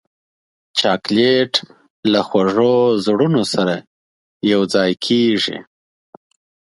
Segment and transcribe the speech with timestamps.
[0.79, 1.53] چاکلېټ
[2.11, 3.75] له خوږو زړونو سره
[4.51, 5.57] یوځای کېږي.